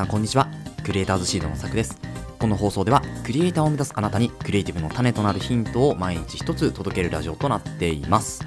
[0.00, 0.48] さんこんにちは。
[0.82, 1.98] クリエイターズシードのさくです。
[2.38, 8.42] この放送ではクリエイターを目指すあなたにクリエイティブの種となるヒントを毎日一つ届けるラジオとなっています。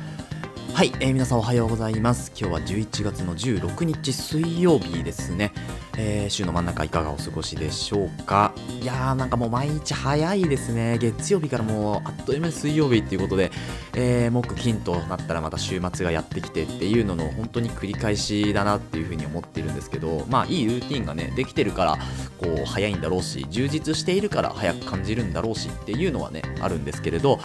[0.73, 2.31] はい、えー皆さんおはようございます。
[2.35, 5.53] 今日は11月の16日水曜日ですね、
[5.97, 8.53] えー週の真ん中いかがお過ごしでしょうか。
[8.81, 10.97] いやーなんかもう毎日早いですね。
[10.97, 13.51] 月曜日からもうあっという間に水曜日っていうことで、
[13.93, 21.97] えー木金となったらまた週末がやってきてっていうのの本当に繰り返しだなっていうふうに思ってるんですけどまあいいルーティンがねできてるから
[22.39, 27.39] こう早いんだろうし充実しているから早く感じるんだろうしっていうのはねあるんですけれど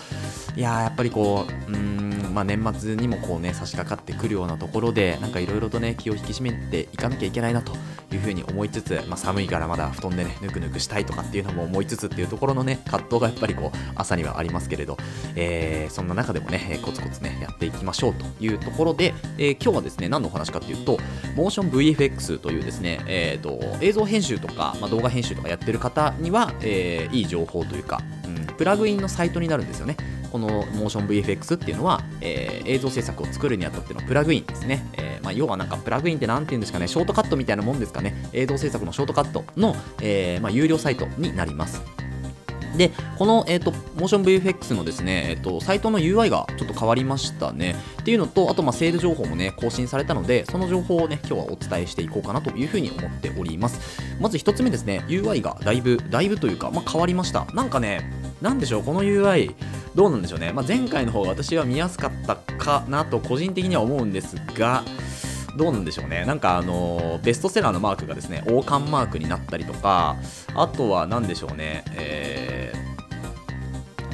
[0.57, 7.73] いやーやっぱりこううーんまあ、年末にもこうね差し掛かってくるようなところでなんかいろいろとね気を引き締めていかなきゃいけないなと
[8.13, 14.97] いうふうに思いつつ、まあ、寒いからまだ布団でねぬくぬくしたいとかっていうのも思いつつっていうところのね葛藤がやっぱりこう朝にはありますけれど、
[15.35, 20.99] えーそんな中でもねコツコツねやっていきましょうというところで、えー今日はですね何のお話かっていうと
[21.35, 29.97] モーション VFX というですね、えー、と映像編集とか、まあ、動画編集とかやってる方には、えーいい情報というか、うん、プラグインのサイトになるんですよね
[30.31, 34.85] このモーション VFX っていうのは、えー映像制作を作るにあたってのプラグインですね。
[34.93, 38.29] えーまあ、要はなんかプラグインって何て言うんですかね、ショートカットみたいなもんですかね。
[38.35, 41.83] 映像制作のショートカットの、えまあ、有料サイトになります。
[42.77, 47.75] で、この、えー、と、モーション VFX のですね、えー、と、サイトの UI がちょっと変わりましたね。
[48.03, 54.01] っていうのと、あと、まあ、セール情報もね、更新されたので、その情報をね、今日はお伝えしていこうかなというふうに思っております。
[54.21, 57.47] まず一つ目ですね、UI がだいぶ、だいぶというか、まあ、変わりました。
[57.55, 59.55] なんかね、なんでしょう、この UI、
[59.95, 60.53] どうなんでしょうね。
[60.53, 64.85] まあ、前回の方が私は見やすかったかなと、個人的には思うんですが、
[65.57, 66.25] どうなんでしょうね。
[66.25, 70.17] なんかあのベストセラーのマークがですね、王冠マークになったりとか、
[70.55, 72.68] あとは何でしょうね、えー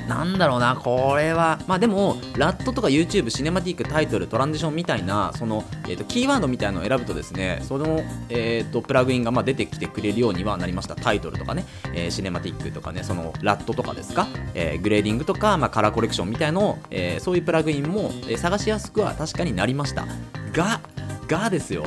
[0.09, 10.95] なんだろうな、これは、まあでも、ラットとか YouTube、シネマティック、タイトル、トランジションみたいな、その、えー、とキーワードみたいなのを選ぶとですね、その、えー、とプラグインがまあ出てきてくれるようにはなりました。
[10.95, 11.65] タイトルとかね、
[11.95, 20.05] えーシネマティックとかね、そのラットとかですか、えーグレーディングとか、まあ、カラーコレクションみたいのを、えーそういうプラグインも、え探しやすくは確かになりました。
[20.53, 20.81] が、
[21.27, 21.85] がですよ、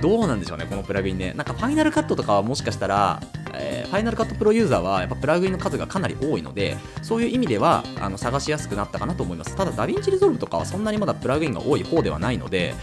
[0.00, 1.32] どうなんでしょうね、このプラグインね。
[1.36, 3.20] なんかファイナルカットとかはもしかしたら、
[3.54, 9.54] えー Final Cut Pro ユーザーはやっぱプラグインの数がかなり多いので、そういう意味ではあの探しやすくなったかなと思います。
[9.56, 12.74] ただ、 DaVinci Resolve とかはそんなにまだプラグインが多い方ではないので、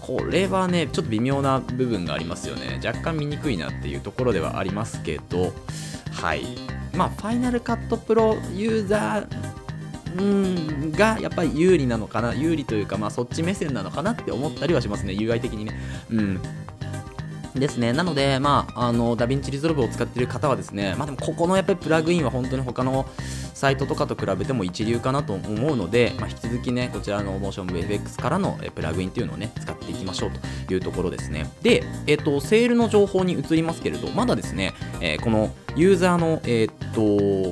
[0.00, 2.80] これはね、ちょっと微妙な部分がありますよね。
[2.84, 5.52] 若干見にくいなっていうところではありますけど、
[6.10, 6.44] はい。
[6.94, 9.57] まあ、 Final Cut Pro ユーザー
[10.16, 15.78] うんがやっぱり有利なのかな有利というか、まあ、そっち目線なのかなって思ったりはしますね UI 的にね
[16.10, 16.40] うん
[17.54, 17.92] ですね。
[17.92, 23.06] なので、まあ、あの、 DaVinci Resolve を使っている方はですね、まあでも、ここのやっぱりプラグインは本当に他の
[23.58, 31.50] サイトとかと比べても一流かなと思うので、まあ、引き続きね、こちらのモーション VFX からのプラグインっていうのをね、使っていきましょうというところですね。
[31.60, 37.00] で、えっ、と、セールの情報に移りますけれど、まだですね、えーこのユーザーの、えっ、と、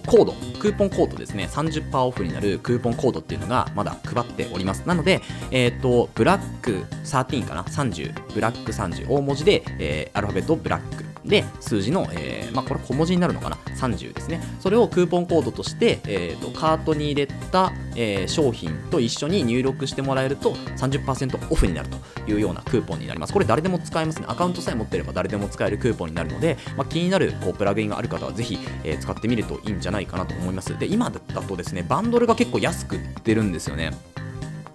[0.08, 4.84] コード、クーポンコードですね、30%オフになるクーポンコードっていうのがまだ配っております。
[4.86, 11.15] なので、えっ、と、ブラック13かな ?30、ブラック30、大文字で、えーアルファベットブラック。
[11.26, 14.40] で、数字の、えーまあ、これ小文字になるのかな ?30 ですね。
[14.60, 23.32] それをクーポンコードとして、えーとカートに入れた、えー商品と一緒に入力してもらえると30%オフになるというようなクーポンになります。
[23.32, 24.26] これ誰でも使えますね。
[24.28, 30.76] アカウントさえ持ってれば誰でも使えるクーポンになるので、まあ、気になるこうプラグインがある方はぜひ、えー使ってみるといいんじゃないかなと思います。
[30.78, 33.90] で、今だとですね、バンドルが結構安く売ってるんですよね。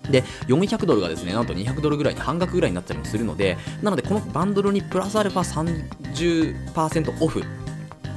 [0.09, 5.85] で、400ドルがですね、なんと200ドルぐらいに半額ぐらいになったりもするので、なのでこのバンドルにプラスアルファ
[6.73, 7.44] 30%オフ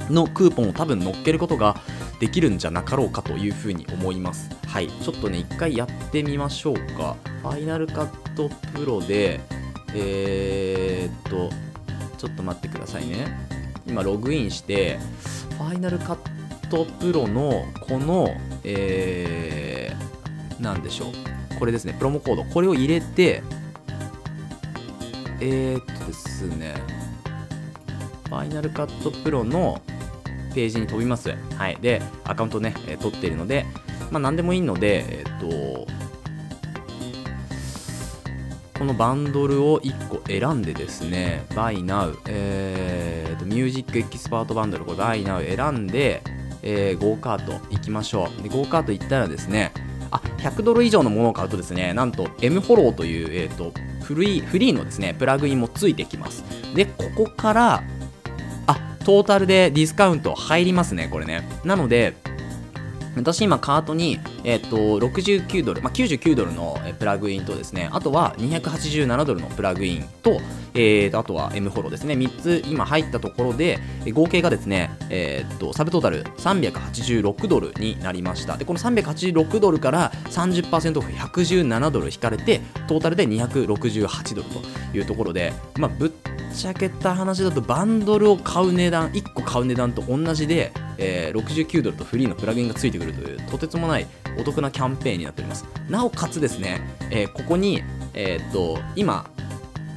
[0.09, 1.75] のクーポンを多分乗っけることが
[2.19, 4.49] できるんじゃなかろうかというふうに思います。
[4.67, 7.15] はい、ちょっとね、一回やってみましょうか。
[7.41, 9.39] ファイナルカットプロで、
[9.93, 11.49] えー、っと、
[12.17, 13.27] ちょっと待ってくださいね。
[13.87, 14.99] 今、ログインして、
[15.57, 16.17] ファイナルカッ
[16.69, 18.29] トプロのこの、
[18.63, 21.34] えー、なんでしょう。
[21.59, 22.43] これですね、プロモコード。
[22.43, 23.43] これを入れて、
[25.39, 26.75] えー、っとですね、
[28.27, 29.81] ファイナルカットプロの
[30.53, 31.35] ページに飛びます。
[31.57, 31.77] はい。
[31.81, 33.65] で、アカウントね、えー取っているので、
[34.11, 35.95] まあ、何でもいいので、えーっと、
[38.77, 46.21] このバンドルを1個選んでですね、Buy Now、えーっと、ミュージックエキスパートバンドル、これ Buy Now 選んで、
[46.61, 48.43] えー、Go カート行きましょう。
[48.43, 49.71] で、Go カート行ったらですね、
[50.15, 53.73] あ、100ドル以上のものを買うとですね、なんと M フォローという、えーっと、
[54.03, 56.43] フリー、フリーのですね、プラグインもついてきます。
[56.75, 57.83] で、ここから、
[58.67, 61.47] あ、トータルでディスカウント入りますね、これね。
[61.63, 62.15] なので、
[63.15, 70.39] 私今カートに、えっと69ドル、まあ、99ドルのプラグインとですねあとは287ドルのプラグインと、
[70.73, 72.13] えー、とあとは M フォローですね。
[72.15, 73.79] 3つ今入ったところで
[74.13, 78.57] 合計がですね、えー、とサブトータル386ドルになりました。
[78.57, 94.07] でこの386ドルから30%オフ117ドル引かれてトータルで268ドルというところで、まあ、ぶっちゃけた話だとバンドルを買う値段1個買う値段と同じでえー、69ドルとフリーのプラグインがついてくるというとてつもない
[94.39, 95.65] お得なキャンペーンになっております。
[95.89, 96.81] なおかつですね、
[97.11, 99.29] えー、ここに、えー、っと今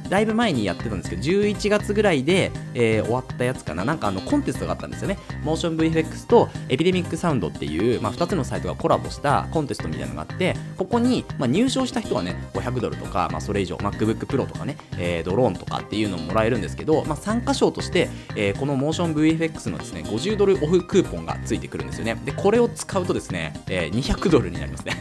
[0.09, 3.85] だいぶ前にやってたんですけど11月ぐらいで、えー、終わったやつかな。
[3.85, 5.17] なんかあのコンテストがあったんですよね。
[5.43, 22.15] モーション VFX とエピデミックサウンドっていう、まあ、2つのサイトがコラボしたコンテストみたいなのがあってここに、まあ、入賞した人はね500ドルとか、まあ、それ以上 MacBook Pro とかね、えー、ドローンとかっていうのももらえるんですけど、まあ、参加賞として、えー、このモーション VFX のですね50ドルオフクーポンがついてくるんですよね。
[22.25, 24.93] でこれを使うとですね、えー、200ドルになりますね。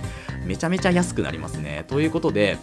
[0.45, 1.85] めちゃめちゃ安くなりますね。
[1.89, 2.59] ということで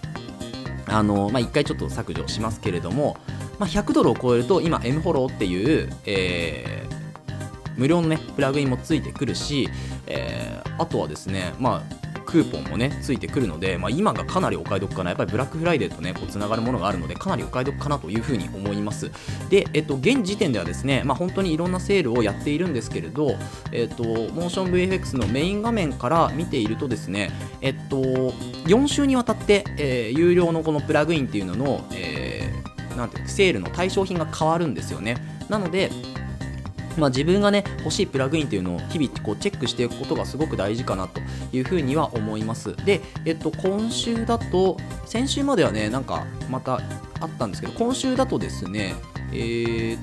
[0.88, 3.18] あのまあ、1回ちょっと削除しますけれども、
[3.58, 9.68] まあ、100ドルを超えると今 M フォローっていう、えー、無料のねプラグインもついてくるし、
[10.06, 15.12] えー、あとはですねまあクーポンもねついてくるので、まあ、今がかなりお買い得かな。
[15.12, 19.12] やっぱりブラックフライデーとねつながるものがあるのでかなりお買い得かなというふうに思います。
[19.50, 23.36] で、えっと、現時点ではですね、まあ、本当にいろんなセールをやっているんですけれど、
[23.72, 27.32] えっと、モーション VFX のメイン画面から見ているとですね、
[27.62, 35.18] えっと、4週にわたって、えー、有料のこのプラグインっていうのの、えー、なんていうセールの対象品が変わるんですよね。
[35.50, 35.92] なので
[36.98, 41.22] まあ、自分がね欲しいプラグインというのを日々こうチェックしていくことがすごく大事かなと
[41.52, 42.76] いうふうには思います。
[42.86, 46.82] で、えっと、今週だと先週まではねなんかまた
[47.20, 48.96] あったんですけど今週だとですね
[49.32, 50.00] えー、っ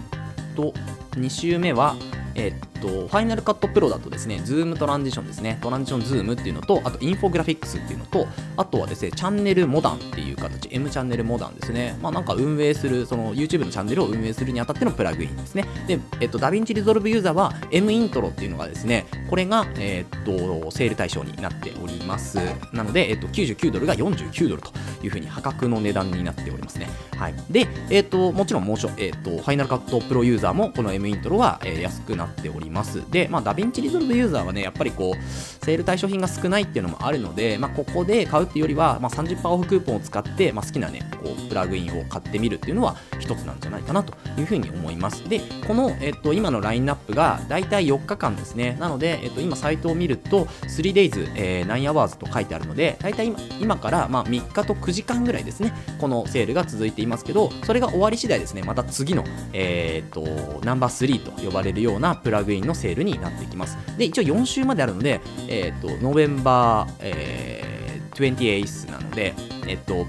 [0.55, 0.73] と
[1.12, 1.97] 2週目は
[2.35, 8.26] えっと、 Final Cut Pro だとですね、ズームトランジションですね、トランジションズームっていうのと、あとインフォグラフィックスっていうのと、
[8.56, 15.64] あとはですね、チャンネルモダンっていう形、M チャンネルモダンですね、まあなんか運営する、その YouTube のチャンネルを運営するにあたってのプラグインですね。
[15.87, 22.38] で、えっと、ダヴィンチリゾルブユーザーは M イントロっていうのがですね、これが、えっと、セール対象になっております。
[22.73, 26.88] なので、えっと、99ドルが49ドルというふうに破格の値段になっておりますね。
[27.17, 27.35] はい。
[27.50, 32.72] で、えっと、もちろん、もうちょ、えっと、 Final Cut Pro ユーザーもこの M イントロは、えー、安くなっております。
[33.11, 45.29] で、まあ、 DaVinci Resolve ユーザーはね、やっぱりこう、セール対象品が少ないっていうのもあるので、まあ、ここで買うっていうよりは、まあ、30%オフクーポンを使って、まあ、好きなね、こう、プラグインを買ってみるっていうのは一つなんじゃないかなというふうに思います。
[45.29, 48.77] で、この、えっと、今のラインナップが大体4日間ですね。
[48.81, 63.79] なので、えっと、今サイトを見ると、3 days、えー、9 hours と書いてあるので、大体今今から、まあ、3日と9時間ぐらいですね、このセールが続いていますけど、それが終わり次第ですね、また次の、えー、っと、ナンバー3と呼ばれるようなプラグインのセールになっていきます。
[63.97, 69.35] で、一応4週まであるので、えー、っと、 November、えー、28なので、
[69.67, 70.06] えっと、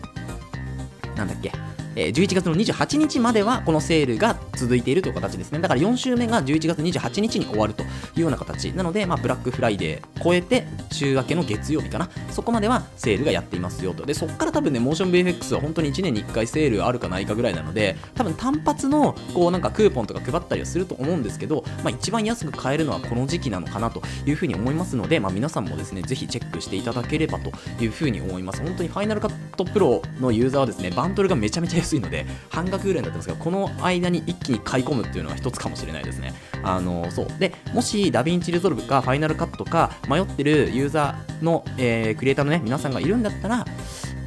[1.15, 1.51] なんだっけ、
[1.95, 5.59] えー、11月の28日まではこのセールが続いているという形ですね。
[5.59, 7.83] だから4週目が11月28日に終わると
[8.15, 8.71] いうような形。
[8.73, 12.09] なので、まあ、ブラックフライデー超えて週明けの月曜日かな。
[12.31, 14.05] そこまではセールがやっていますよと。
[14.05, 27.51] で、そこから多分ね、 motionVFX は本当に1年に1回セールあるかないかぐらいなので、多分単発のこうなんかクーポンとか配ったりはすると思うんですけど、まあ、一番安く買えるのはこの時期なのかなというふうに思いますので、まあ、皆さんもですね、ぜひチェックしていただければと
[27.83, 28.61] いうふうに思います。
[28.61, 43.65] 本当に Final Cut Pro のユーザーはですね、バンドルがめちゃめちゃ安いので、半額ぐらいになってますがこの間に一気に買い込むっていうのは一つかもしれないですねあのそうでもし DaVinci Resolve か Final Cut か迷ってるユーザーの、えー、クリエイターのね皆さんがいるんだったら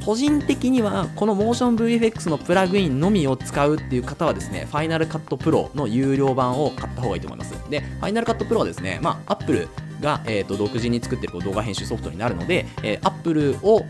[0.07, 7.51] 個人的にはこのモーション VFX のプラグインのみを使うっていう方はですね、 Final Cut Pro の有料版を買った方がいいと思います。
[7.69, 9.67] で、 Final Cut Pro はですね、まあ、Apple
[9.99, 13.85] が、えーと、独自に作ってる動画編集ソフトになるので、えー、Apple を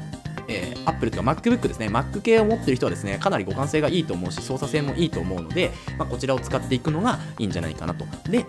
[0.47, 8.05] えー、Apple とか MacBook ですね、Mac 系を持ってる人はですね、かなり互換性がいいと思うし、操作性もいいと思うので、まあ、こちらを使っていくのがいいんじゃないかなと。
[8.29, 8.45] で、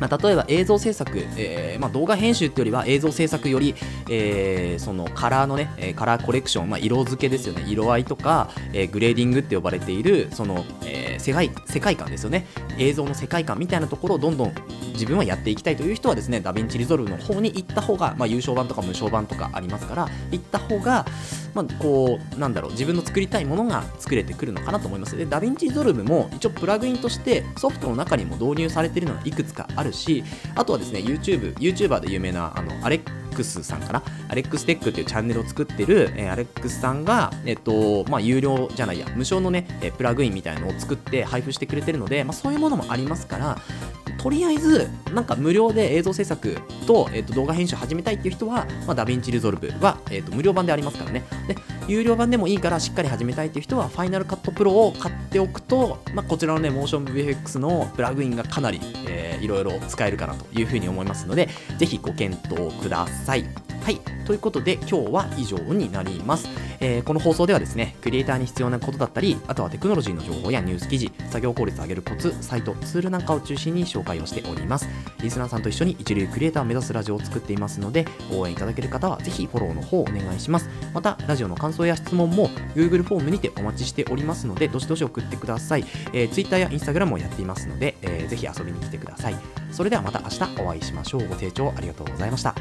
[0.00, 3.74] まあ、例えば映像制作、えーまあ、動画編集っていうよりは映像制作より、
[4.10, 12.46] えー、そのカラーのね、カラーコレクション、まあ、色付けですよね、色合いとか、えー、グレーディングって呼ばれている、その、えー、世界世界観ですよね、
[12.78, 14.54] 映像の世界観みたいなところをどんどん
[14.92, 21.06] 自分はやっていきたいという人はですね、 DaVinci Resolve の方に行った方が、まあ、有償版とか無償版とかありますから、行った方が、
[21.56, 25.16] まあ、こう、なんだろう、自分の作りたいものが作れてくるのかなと思います。
[25.16, 30.22] で、 DaVinci Resolve も一応プラグインとしてソフトの中にも導入されているのがいくつかあるし、
[30.54, 34.02] あとはですね、YouTube、YouTuber で有名な、あの、アレックスさんかな？
[34.28, 43.58] AlexTech っていうチャンネルを作ってる、えー、アレックスさんが、えっと、まあ、有料じゃないや、無償のね、えプラグインみたいなのを作って配布してくれてるので、まあ、そういうものもありますから、
[44.26, 51.22] とりあえず、なんか無料で映像制作と、えっと、動画編集始めたいっていう人は、まあ、 DaVinci Resolve は、えっと、無料版でありますからね。
[51.46, 51.54] で、
[51.86, 63.44] 有料版でもいいからしっかり始めたいっていう人は、 Final Cut Pro を買っておくと、まあ、こちらのね、 motionVFX のプラグインがかなり、えー、いろいろ使えるかなというふうに思いますので、ぜひご検討ください。
[63.84, 64.00] はい。
[64.24, 66.48] ということで、今日は以上になります。
[66.80, 74.88] えー、この放送ではですね、クリエイターに必要なことだったり、あとはテクノロジーの情報やニュース記事、作業効率を上げるコツ、サイト、ツールなんかを中心に紹介をしております。
[75.20, 80.68] リスナーさんと一緒に一流クリエイターを目指すラジオを作っていますので、応援いただける方はぜひフォローの方をお願いします。
[80.94, 85.84] また、ラジオの感想や質問も Google フォームにてお待ちしておりますので、どしどし送ってください。
[86.12, 89.36] えー、Twitter や Instagram もやっていますので、えー、ぜひ遊びに来てください。
[89.72, 91.28] それではまた明日お会いしましょう。
[91.28, 92.54] ご清聴ありがとうございました。